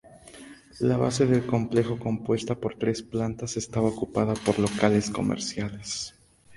La 0.79 0.97
base 0.97 1.27
del 1.27 1.45
complejo, 1.45 1.99
compuesta 1.99 2.55
por 2.55 2.73
tres 2.75 3.03
plantas, 3.03 3.55
estaba 3.55 3.89
ocupada 3.89 4.33
por 4.33 4.57
locales 4.57 5.11
comerciales. 5.11 6.15